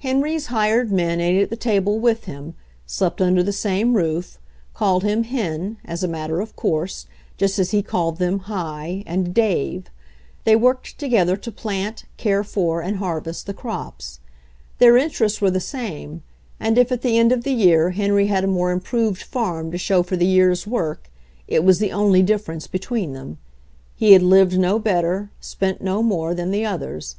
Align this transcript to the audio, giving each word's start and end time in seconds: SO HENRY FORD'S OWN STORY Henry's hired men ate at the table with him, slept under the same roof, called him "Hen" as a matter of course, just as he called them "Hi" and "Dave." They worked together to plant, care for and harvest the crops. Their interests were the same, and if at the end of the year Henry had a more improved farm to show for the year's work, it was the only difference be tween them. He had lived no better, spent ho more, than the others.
SO 0.00 0.06
HENRY 0.10 0.14
FORD'S 0.14 0.14
OWN 0.14 0.20
STORY 0.20 0.32
Henry's 0.36 0.46
hired 0.46 0.92
men 0.92 1.20
ate 1.20 1.42
at 1.42 1.50
the 1.50 1.56
table 1.56 1.98
with 1.98 2.24
him, 2.26 2.54
slept 2.86 3.20
under 3.20 3.42
the 3.42 3.52
same 3.52 3.94
roof, 3.96 4.38
called 4.72 5.02
him 5.02 5.24
"Hen" 5.24 5.78
as 5.84 6.04
a 6.04 6.06
matter 6.06 6.40
of 6.40 6.54
course, 6.54 7.06
just 7.36 7.58
as 7.58 7.72
he 7.72 7.82
called 7.82 8.18
them 8.18 8.38
"Hi" 8.46 9.02
and 9.04 9.34
"Dave." 9.34 9.88
They 10.44 10.54
worked 10.54 10.96
together 10.96 11.36
to 11.38 11.50
plant, 11.50 12.04
care 12.16 12.44
for 12.44 12.80
and 12.80 12.98
harvest 12.98 13.46
the 13.46 13.52
crops. 13.52 14.20
Their 14.78 14.96
interests 14.96 15.40
were 15.40 15.50
the 15.50 15.58
same, 15.58 16.22
and 16.60 16.78
if 16.78 16.92
at 16.92 17.02
the 17.02 17.18
end 17.18 17.32
of 17.32 17.42
the 17.42 17.50
year 17.50 17.90
Henry 17.90 18.28
had 18.28 18.44
a 18.44 18.46
more 18.46 18.70
improved 18.70 19.22
farm 19.24 19.72
to 19.72 19.76
show 19.76 20.04
for 20.04 20.14
the 20.14 20.24
year's 20.24 20.68
work, 20.68 21.10
it 21.48 21.64
was 21.64 21.80
the 21.80 21.90
only 21.90 22.22
difference 22.22 22.68
be 22.68 22.78
tween 22.78 23.12
them. 23.12 23.38
He 23.96 24.12
had 24.12 24.22
lived 24.22 24.56
no 24.56 24.78
better, 24.78 25.30
spent 25.40 25.82
ho 25.84 26.00
more, 26.00 26.32
than 26.32 26.52
the 26.52 26.64
others. 26.64 27.16